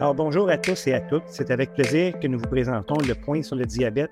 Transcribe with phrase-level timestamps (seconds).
[0.00, 1.24] Alors bonjour à tous et à toutes.
[1.26, 4.10] C'est avec plaisir que nous vous présentons le point sur le diabète,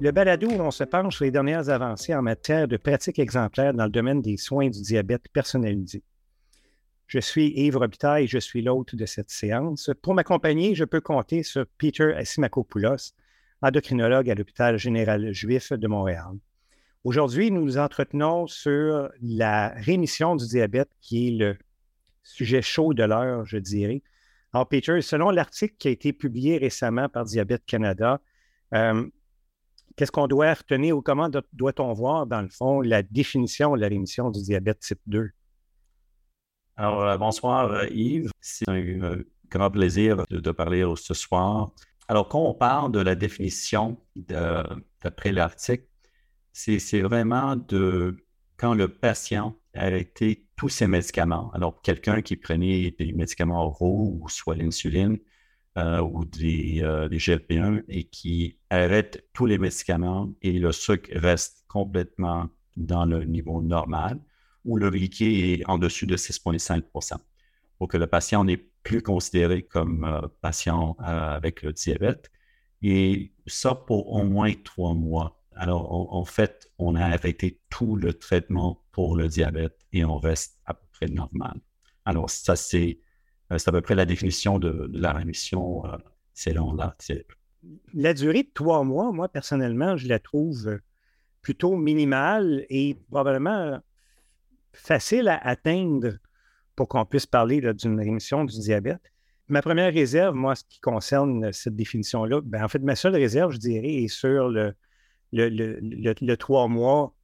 [0.00, 3.72] le balado où on se penche sur les dernières avancées en matière de pratiques exemplaires
[3.72, 6.02] dans le domaine des soins du diabète personnalisé.
[7.06, 9.92] Je suis Yves Robitaille et je suis l'hôte de cette séance.
[10.02, 13.14] Pour m'accompagner, je peux compter sur Peter Asimakopoulos,
[13.62, 16.34] endocrinologue à l'hôpital général juif de Montréal.
[17.04, 21.56] Aujourd'hui, nous nous entretenons sur la rémission du diabète, qui est le
[22.24, 24.02] sujet chaud de l'heure, je dirais.
[24.52, 28.20] Alors, Peter, selon l'article qui a été publié récemment par Diabète Canada,
[28.74, 29.06] euh,
[29.96, 33.88] qu'est-ce qu'on doit retenir ou comment doit-on voir, dans le fond, la définition de la
[33.88, 35.30] rémission du diabète type 2?
[36.76, 38.30] Alors, euh, bonsoir euh, Yves.
[38.40, 39.18] C'est un
[39.50, 41.70] grand plaisir de, parler ce soir.
[42.08, 45.86] Alors, quand on parle de la définition d'après l'article,
[46.52, 48.16] c'est vraiment de
[48.56, 51.50] quand le patient a arrêté tous ses médicaments.
[51.54, 55.18] Alors, quelqu'un qui prenait des médicaments oraux, ou soit l'insuline,
[55.78, 61.10] euh, ou des, euh, des GLP-1, et qui arrête tous les médicaments et le sucre
[61.14, 64.18] reste complètement dans le niveau normal,
[64.64, 67.18] ou le glycée est en dessus de 6,5%
[67.78, 72.30] pour que le patient n'est plus considéré comme euh, patient avec le diabète.
[72.82, 75.35] Et ça pour au moins trois mois.
[75.56, 80.58] Alors, en fait, on a arrêté tout le traitement pour le diabète et on reste
[80.66, 81.58] à peu près normal.
[82.04, 83.00] Alors, ça, c'est
[83.52, 85.96] euh, à peu près la définition de, la rémission euh,
[86.34, 87.36] selon l'article.
[87.94, 90.78] La durée de trois mois, moi, personnellement, je la trouve
[91.40, 93.80] plutôt minimale et probablement
[94.72, 96.18] facile à atteindre
[96.76, 99.00] pour qu'on puisse parler d'une rémission du diabète.
[99.48, 103.52] Ma première réserve, moi, ce qui concerne cette définition-là, ben, en fait, ma seule réserve,
[103.52, 104.74] je dirais, est sur le,
[105.32, 107.14] le, trois mois,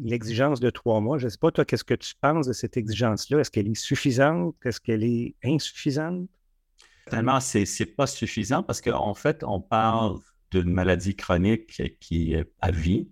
[0.00, 1.18] l'exigence de trois mois.
[1.18, 3.40] Je ne sais pas, toi, qu'est-ce que tu penses de cette exigence-là?
[3.40, 4.56] Est-ce qu'elle est suffisante?
[4.64, 6.28] Est-ce qu'elle est insuffisante?
[7.08, 10.18] Finalement, ce n'est pas suffisant parce qu'en fait, on parle
[10.50, 13.08] d'une maladie chronique qui est à vie.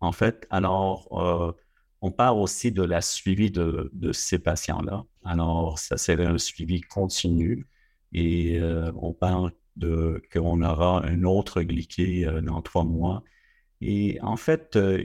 [0.00, 1.52] En fait, alors, euh,
[2.00, 5.04] on parle aussi de la suivi de, ces patients-là.
[5.24, 7.66] Alors, ça serait un suivi continu
[8.12, 13.22] et euh, on parle de qu'on aura un autre glyqué euh, dans trois mois
[13.80, 15.04] et en fait, euh,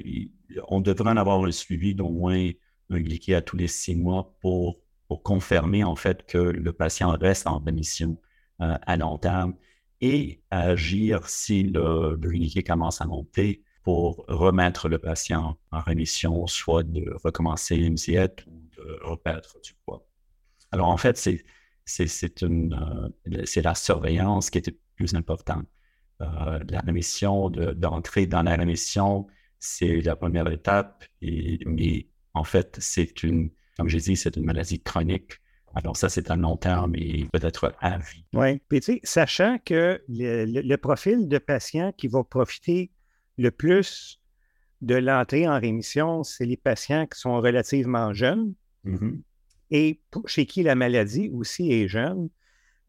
[0.68, 2.52] on devrait en avoir un suivi d'au moins
[2.90, 4.80] un glyqué à tous les six mois pour,
[5.24, 8.18] confirmer en fait que le patient reste en rémission
[8.62, 9.56] euh, à long terme
[10.00, 16.84] et agir si le, le commence à monter pour remettre le patient en rémission, soit
[16.84, 20.08] de recommencer une diète ou de reperdre du poids.
[20.72, 21.44] Alors en fait, c'est
[21.86, 25.68] c'est euh, la surveillance qui est plus importante.
[26.22, 29.28] Euh, la rémission, d'entrer dans la rémission,
[29.60, 31.04] c'est la première étape.
[31.22, 35.34] Et, mais en fait, c'est une, comme j'ai dit, c'est une maladie chronique.
[35.74, 38.26] Alors ça, c'est à long terme et peut-être à vie.
[38.34, 38.60] Oui.
[38.68, 42.92] Puis tu sais, sachant que le, profil de patient qui va profiter
[43.38, 44.20] le plus
[44.82, 48.54] de l'entrée en rémission, c'est les patients qui sont relativement jeunes
[48.86, 49.22] mm-hmm.
[49.72, 52.30] et chez qui la maladie aussi est jeune.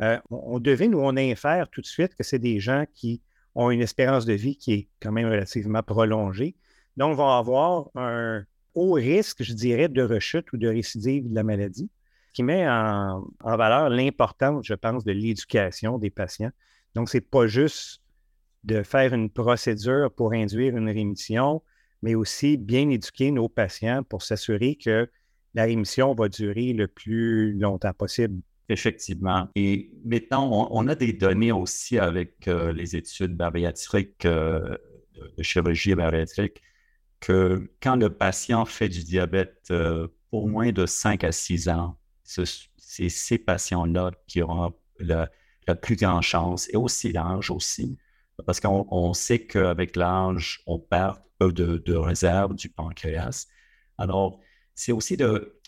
[0.01, 3.21] Euh, on, devine ou on infère tout de suite que c'est des gens qui
[3.55, 6.57] ont une espérance de vie qui est quand même relativement prolongée.
[6.97, 8.45] Donc, vont avoir un
[8.75, 11.91] haut risque, je dirais, de rechute ou de récidive de la maladie,
[12.33, 16.51] qui met en, valeur l'importance, je pense, de l'éducation des patients.
[16.95, 18.01] Donc, ce n'est pas juste
[18.65, 21.63] de faire une procédure pour induire une rémission,
[22.03, 25.11] mais aussi bien éduquer nos patients pour s'assurer que
[25.55, 28.41] la rémission va durer le plus longtemps possible.
[28.69, 29.49] Effectivement.
[29.55, 34.77] Et maintenant, on, a des données aussi avec euh, les études bariatriques, euh,
[35.37, 36.63] de chirurgie bariatrique,
[37.21, 41.99] que quand le patient fait du diabète euh, pour moins de 5 à 6 ans,
[42.25, 45.29] c'est ces patients-là qui auront la,
[45.81, 47.97] plus grande chance, et aussi l'âge aussi,
[48.47, 53.47] parce qu'on sait qu'avec l'âge, on perd peu de, de réserve du pancréas.
[53.99, 54.41] Alors,
[54.75, 55.61] c'est aussi de,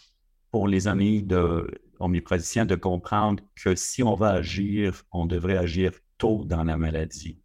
[0.50, 1.68] pour les amis de
[2.00, 7.40] omnipraticiens de comprendre que si on va agir, on devrait agir tôt dans la maladie,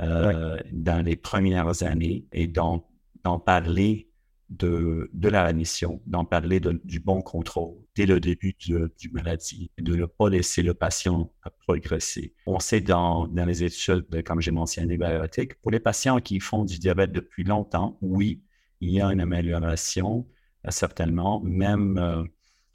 [0.00, 2.86] euh, dans les premières années, et donc
[3.24, 4.08] d'en parler
[4.50, 9.70] de, de, la rémission, d'en parler du bon contrôle dès le début de, du maladie,
[9.78, 12.34] de ne pas laisser le patient progresser.
[12.46, 16.64] On sait dans, dans les études, comme j'ai mentionné, biotiques, pour les patients qui font
[16.64, 18.42] du diabète depuis longtemps, oui,
[18.80, 20.26] il y a une amélioration,
[20.66, 22.24] euh, certainement, même euh,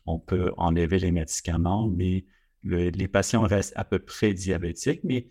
[0.07, 2.25] on peut enlever les médicaments, mais
[2.63, 5.01] les patients restent à peu près diabétiques.
[5.04, 5.27] Mais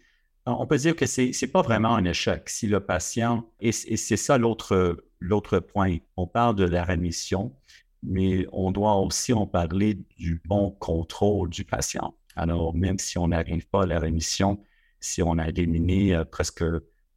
[0.46, 2.48] euh, on peut dire que ce n'est pas vraiment un échec.
[2.48, 7.56] Si le patient, et, c'est ça l'autre, point, on parle de la rémission,
[8.02, 12.14] mais on doit aussi en parler du bon contrôle du patient.
[12.36, 14.62] Alors, même si on n'arrive pas à la rémission,
[15.00, 16.64] si on a éliminé presque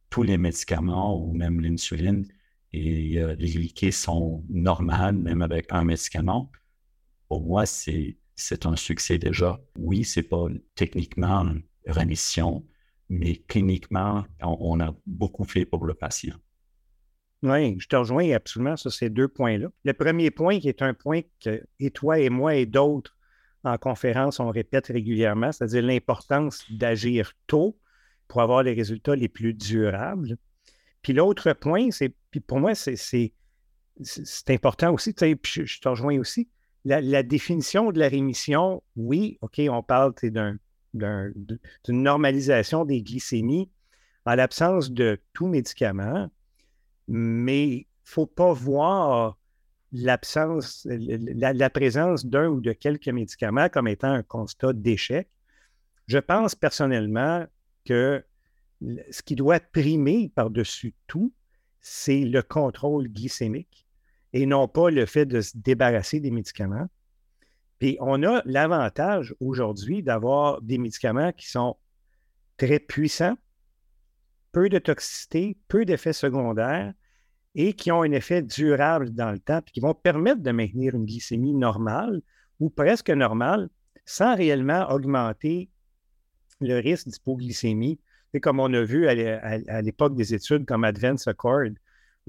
[0.08, 2.26] tous les médicaments ou même l'insuline
[2.72, 6.50] et les glyquées sont normales, même avec un médicament,
[7.30, 9.60] pour moi, c'est c'est un succès déjà.
[9.78, 12.66] Oui, c'est pas techniquement une rémission,
[13.08, 16.34] mais cliniquement, on, a beaucoup fait pour le patient.
[17.42, 19.68] Oui, je te rejoins absolument sur ces deux points-là.
[19.84, 23.16] Le premier point, qui est un point que et toi et moi et d'autres
[23.62, 27.78] en conférence, on répète régulièrement, c'est-à-dire l'importance d'agir tôt
[28.26, 30.36] pour avoir les résultats les plus durables.
[31.02, 33.32] Puis l'autre point, c'est, puis pour moi, c'est, c'est,
[34.48, 36.48] important aussi, puis je te rejoins aussi,
[36.84, 40.58] la, définition de la rémission, oui, OK, on parle d'une
[41.88, 43.70] normalisation des glycémies
[44.26, 46.30] en l'absence de tout médicament,
[47.08, 49.38] mais il ne faut pas voir
[49.92, 55.28] l'absence, la, présence d'un ou de quelques médicaments comme étant un constat d'échec.
[56.06, 57.46] Je pense personnellement
[57.84, 58.24] que
[59.10, 61.32] ce qui doit primer par-dessus tout,
[61.80, 63.86] c'est le contrôle glycémique
[64.32, 66.86] et non pas le fait de se débarrasser des médicaments.
[67.78, 71.76] Puis on a l'avantage aujourd'hui d'avoir des médicaments qui sont
[72.56, 73.36] très puissants,
[74.52, 76.92] peu de toxicité, peu d'effets secondaires
[77.54, 80.94] et qui ont un effet durable dans le temps, puis qui vont permettre de maintenir
[80.94, 82.20] une glycémie normale
[82.60, 83.70] ou presque normale
[84.04, 85.70] sans réellement augmenter
[86.60, 87.98] le risque d'hypoglycémie.
[88.32, 91.70] C'est comme on a vu à l'époque des études comme Advance Accord,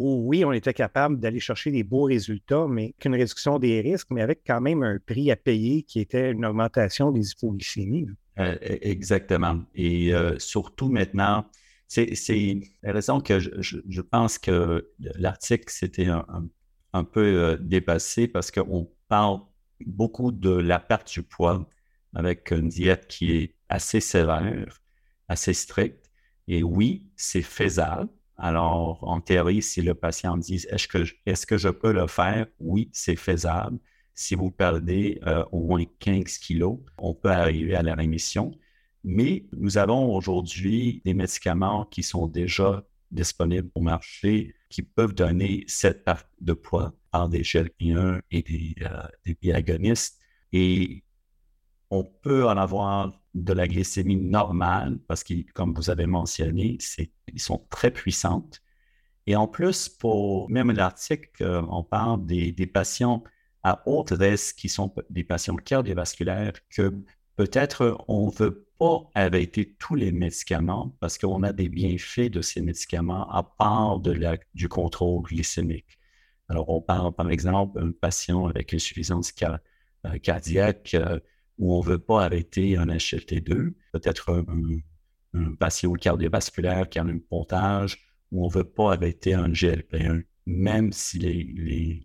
[0.02, 4.22] oui, on était capable d'aller chercher des beaux résultats, mais qu'une réduction des risques, mais
[4.22, 8.08] avec quand même un prix à payer qui était une augmentation des hypoglycémies.
[8.40, 9.60] Euh, e, exactement.
[9.76, 11.46] Et euh, surtout maintenant,
[11.88, 12.14] c'est
[12.84, 19.42] la raison que je, pense que l'article s'était un, peu euh, dépassé parce qu'on parle
[19.86, 21.68] beaucoup de la perte du poids
[22.14, 24.82] avec une diète qui est assez sévère,
[25.28, 26.10] assez stricte.
[26.48, 28.10] Et oui, c'est faisable
[28.44, 30.88] alors, en théorie, si le patient dit est-ce
[31.46, 32.48] que, je peux le faire?
[32.60, 33.78] Oui, c'est faisable.
[34.16, 38.52] Si vous perdez euh, au moins 15 kilos, on peut arriver à la rémission.
[39.04, 45.64] Mais nous avons aujourd'hui des médicaments qui sont déjà disponibles au marché qui peuvent donner
[45.68, 50.20] cette perte de poids par des GLP-1 et des, euh, des biagonistes.
[50.52, 51.04] Et
[51.92, 56.78] on peut en avoir de la glycémie normale parce que, comme vous avez mentionné,
[57.28, 58.62] ils sont très puissantes.
[59.28, 63.24] Et en plus, pour même l'article, euh, on parle des, patients
[63.64, 66.94] à haut risque qui sont des patients cardiovasculaires que
[67.36, 72.42] peut-être on ne veut pas arrêter tous les médicaments parce qu'on a des bienfaits de
[72.42, 76.00] ces médicaments à part de la, du contrôle glycémique.
[76.50, 79.34] Alors, on parle par exemple d'un patient avec insuffisance
[80.06, 81.20] euh, cardiaque euh,
[81.62, 84.44] où on ne veut pas arrêter un HLT2, peut-être
[85.34, 88.00] un, patient cardiovasculaire qui a un pontage,
[88.32, 91.20] où on ne veut pas arrêter un GLP1, même si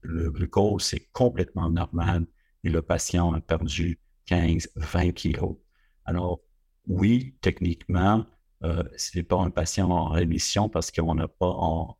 [0.03, 2.27] le glucose est complètement normal
[2.63, 5.57] et le patient a perdu 15, 20 kilos.
[6.05, 6.41] Alors,
[6.87, 8.27] oui, techniquement,
[8.63, 11.51] euh, ce n'est pas un patient en rémission parce qu'on n'a pas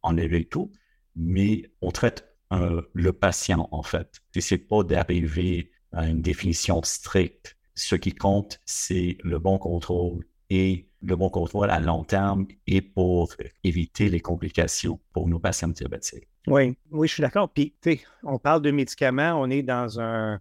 [0.03, 0.71] enlevé tout,
[1.17, 4.21] mais on traite euh, le patient, en fait.
[4.39, 7.57] Ce n'est pas d'arriver à une définition stricte.
[7.75, 12.81] Ce qui compte, c'est le bon contrôle et le bon contrôle à long terme et
[12.81, 13.33] pour
[13.65, 16.29] éviter les complications pour nos patients diabétiques.
[16.47, 17.51] Oui, oui, je suis d'accord.
[17.51, 20.41] Puis, tu sais, on parle de médicaments, on est dans un,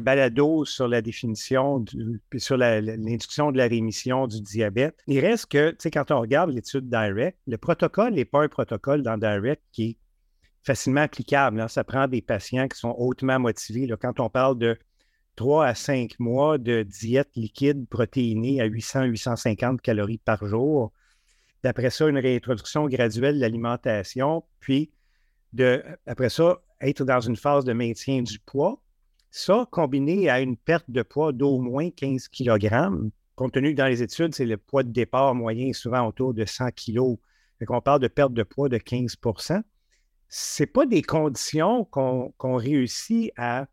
[0.00, 1.84] balado sur la définition,
[2.30, 4.96] puis sur l'induction de la rémission du diabète.
[5.06, 8.48] Il reste que, tu sais, quand on regarde l'étude Direct, le protocole n'est pas un
[8.48, 9.98] protocole dans Direct qui
[10.64, 11.60] facilement applicable.
[11.60, 11.68] Hein.
[11.68, 13.88] Ça prend des patients qui sont hautement motivés.
[14.00, 14.78] Quand on parle de
[15.36, 20.92] 3 à 5 mois de diète liquide protéinée à 800-850 calories par jour.
[21.62, 24.90] D'après ça, une réintroduction graduelle de l'alimentation, puis
[26.06, 28.80] après ça, être dans une phase de maintien du poids.
[29.30, 32.68] Ça, combiné à une perte de poids d'au moins 15 kg,
[33.34, 36.44] compte tenu que dans les études, c'est le poids de départ moyen souvent autour de
[36.44, 37.16] 100 kg.
[37.58, 39.16] Fait qu'on parle de perte de poids de 15
[40.36, 43.66] ce pas des conditions qu'on réussit à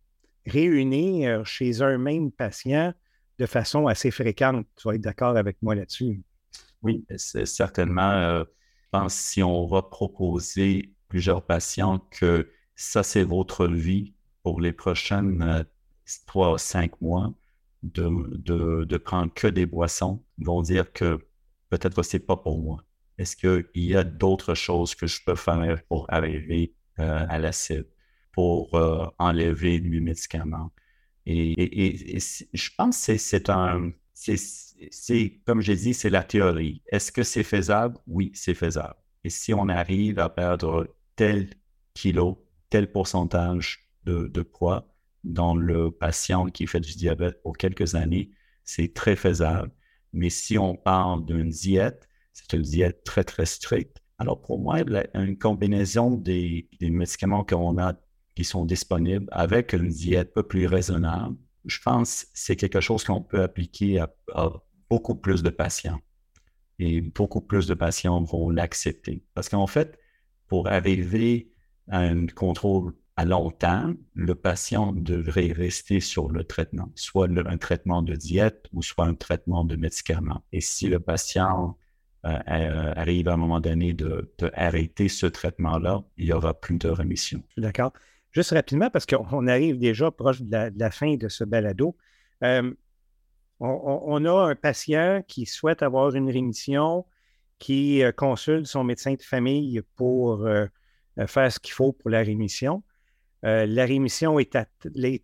[0.46, 2.94] réunir chez un même patient
[3.40, 4.68] de façon assez fréquente.
[4.76, 6.22] Tu vas être d'accord avec moi là-dessus?
[6.84, 8.12] Oui, c'est certainement.
[8.12, 14.14] Euh, je pense si on va proposer plusieurs patients que ça, c'est votre vie
[14.44, 15.64] pour les prochaines euh,
[16.28, 17.34] trois ou cinq mois,
[17.82, 21.26] de, prendre que des boissons, ils vont dire que
[21.72, 22.84] peut-être que ce n'est pas pour moi.
[23.22, 27.88] Est-ce qu'il y a d'autres choses que je peux faire pour arriver euh, à l'acide,
[28.32, 30.72] pour euh, enlever les médicaments?
[31.28, 32.18] Et,
[32.54, 36.82] je pense que c'est un, c'est, comme j'ai dit, c'est la théorie.
[36.88, 38.00] Est-ce que c'est faisable?
[38.08, 38.96] Oui, c'est faisable.
[39.24, 41.50] Et si on arrive à perdre tel
[41.94, 44.88] kilo, tel pourcentage de, de poids
[45.24, 48.32] dans le patient qui fait du diabète pour quelques années,
[48.64, 49.72] c'est très faisable.
[50.12, 53.98] Mais si on parle d'une diète, c'est une diète très, très stricte.
[54.18, 54.80] Alors pour moi,
[55.14, 57.94] une combinaison des, des médicaments qu'on a
[58.36, 61.36] qui sont disponibles avec une diète un peu plus raisonnable,
[61.66, 64.14] je pense que c'est quelque chose qu'on peut appliquer à,
[64.90, 66.00] beaucoup plus de patients.
[66.80, 69.24] Et beaucoup plus de patients vont l'accepter.
[69.34, 70.00] Parce qu'en fait,
[70.48, 71.52] pour arriver
[71.90, 77.58] à un contrôle à long terme, le patient devrait rester sur le traitement, soit un
[77.58, 80.44] traitement de diète ou soit un traitement de médicaments.
[80.52, 81.78] Et si le patient
[82.24, 86.78] euh, euh, arrive à un moment donné de, arrêter ce traitement-là, il n'y aura plus
[86.78, 87.42] de rémission.
[87.58, 87.94] D'accord.
[88.32, 91.98] Juste rapidement, parce qu'on arrive déjà proche de la, fin de ce balado.
[92.44, 92.72] Euh,
[93.60, 97.06] on, a un patient qui souhaite avoir une rémission,
[97.60, 100.48] qui consulte son médecin de famille pour
[101.28, 102.84] faire ce qu'il faut pour la rémission.
[103.44, 104.56] La rémission est,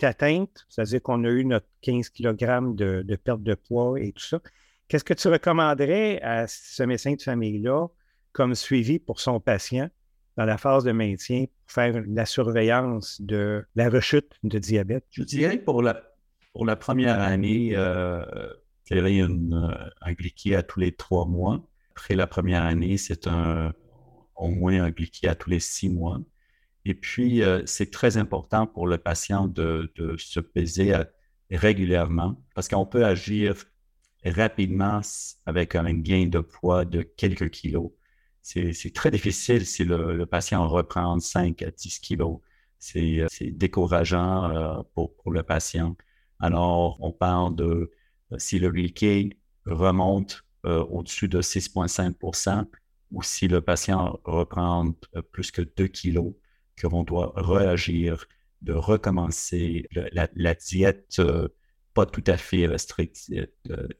[0.04, 4.39] atteinte, c'est-à-dire qu'on a eu notre 15 kg de, perte de poids et tout ça.
[4.88, 7.88] Qu'est-ce que tu recommanderais à ce médecin de famille-là
[8.32, 9.89] comme suivi pour son patient
[10.38, 15.03] dans la phase de maintien pour faire la surveillance de la rechute de diabète?
[15.12, 16.01] Je dirais pour la,
[16.53, 18.24] pour la première année, euh,
[18.94, 19.27] euh
[20.01, 21.67] un glyqué à tous les trois mois.
[21.91, 23.74] Après la première année, c'est un,
[24.38, 26.22] au moins un glyqué à tous les six mois.
[26.86, 30.94] Et puis, euh, c'est très important pour le patient de, se peser
[31.51, 33.65] régulièrement parce qu'on peut agir
[34.29, 35.01] rapidement
[35.46, 37.91] avec un gain de poids de quelques kilos.
[38.41, 42.39] C'est très difficile si le, patient reprend 5 à 10 kilos.
[42.79, 45.98] C'est euh, décourageant pour, le patient.
[46.39, 47.91] Alors, on parle de
[48.38, 52.65] si le glyqué remonte au-dessus de 6,5%
[53.12, 54.93] ou si le patient reprend
[55.31, 56.34] plus que 2 kilos,
[56.81, 58.25] qu'on doit réagir,
[58.62, 61.48] de recommencer la, diète euh,
[61.98, 63.48] pas tout à fait restrictive,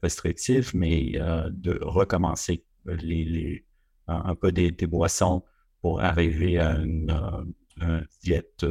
[0.04, 3.64] restrictive mais euh, de recommencer les,
[4.06, 5.42] un peu des, boissons
[5.82, 7.10] pour arriver à une,
[7.82, 8.64] euh, diète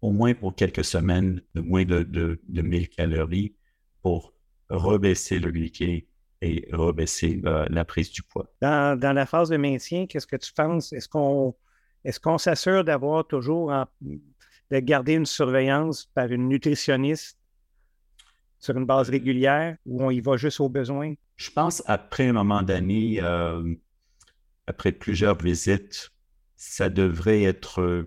[0.00, 3.56] au moins pour quelques semaines de moins de, de, 1000 calories
[4.00, 4.32] pour
[4.68, 6.06] rebaisser le glycé
[6.40, 8.46] et rebaisser la prise du poids.
[8.60, 10.92] Dans, dans, la phase de maintien, qu'est-ce que tu penses?
[10.92, 11.56] Est-ce qu'on
[12.04, 17.41] est-ce qu'on s'assure d'avoir toujours, de garder une surveillance par une nutritionniste
[18.62, 21.14] sur une base régulière ou on y va juste aux besoins?
[21.36, 23.74] Je pense après un moment donné, euh,
[24.66, 26.10] après plusieurs visites,
[26.56, 28.06] ça devrait être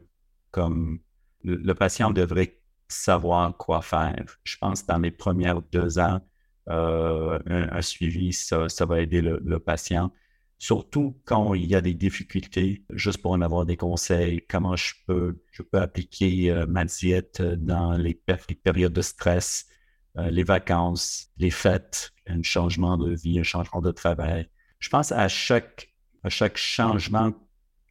[0.51, 0.99] comme
[1.43, 4.25] le, patient devrait savoir quoi faire.
[4.43, 6.21] Je pense dans les premières deux ans,
[6.69, 10.11] euh, un, suivi, ça, va aider le patient
[10.57, 14.93] surtout quand il y a des difficultés, juste pour en avoir des conseils, comment je
[15.05, 15.37] peux,
[15.73, 18.13] appliquer euh, ma diète dans les,
[18.63, 19.67] périodes de stress,
[20.17, 24.49] euh, les vacances, les fêtes, un changement de vie, un changement de travail.
[24.79, 25.93] Je pense à chaque,
[26.23, 27.33] à chaque changement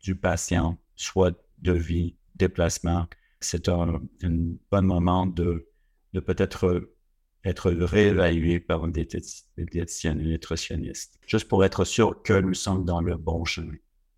[0.02, 3.06] du patient, soit de vie, déplacement,
[3.40, 5.68] c'est un, bon moment de,
[6.12, 6.94] de peut-être
[7.44, 13.00] être réévalué par un diététicien, un nutritionniste, juste pour être sûr que nous sommes dans
[13.00, 13.74] le bon chemin.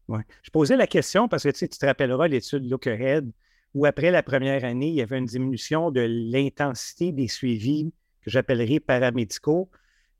[0.08, 0.22] Ouais.
[0.42, 3.32] Je posais la question parce que tu, te rappelleras l'étude Lookerhead
[3.76, 7.92] où après la première année, il y avait une diminution de l'intensité des suivis
[8.22, 9.68] que j'appellerais paramédicaux.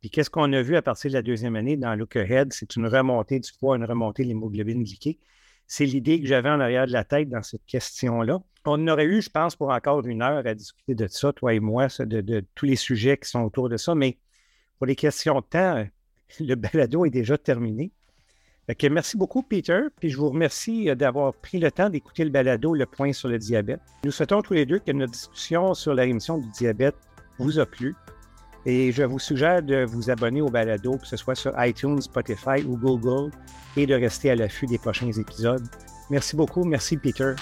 [0.02, 2.52] Puis qu'est-ce qu'on a vu à partir de la deuxième année dans Lookerhead?
[2.52, 5.18] C'est une remontée du poids, une remontée de l'hémoglobine glyquée.
[5.66, 8.42] C'est l'idée que j'avais en arrière de la tête dans cette question-là.
[8.66, 11.60] On aurait eu, je pense, pour encore une heure à discuter de ça, toi et
[11.60, 13.94] moi, de, tous les sujets qui sont autour de ça.
[13.94, 14.18] Mais
[14.76, 15.82] pour les questions de temps,
[16.40, 17.90] le balado est déjà terminé.
[18.90, 19.80] Merci beaucoup, Peter.
[20.00, 23.28] Puis je vous remercie euh, d'avoir pris le temps d'écouter le balado Le Point sur
[23.28, 23.80] le diabète.
[24.04, 26.96] Nous souhaitons tous les deux que notre discussion sur la rémission du diabète
[27.38, 27.94] vous a plu.
[28.64, 32.64] Et je vous suggère de vous abonner au balado, que ce soit sur iTunes, Spotify
[32.66, 33.30] ou Google,
[33.76, 35.64] et de rester à l'affût des prochains épisodes.
[36.10, 36.64] Merci beaucoup.
[36.64, 37.34] Merci, Peter.